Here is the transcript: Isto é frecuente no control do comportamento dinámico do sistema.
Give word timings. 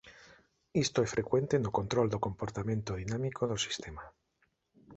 Isto 0.85 0.97
é 1.05 1.07
frecuente 1.15 1.55
no 1.63 1.71
control 1.77 2.07
do 2.13 2.23
comportamento 2.27 2.91
dinámico 3.01 3.41
do 3.51 3.61
sistema. 3.65 4.03